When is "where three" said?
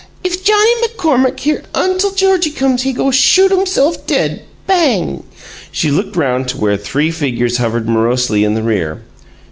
6.57-7.11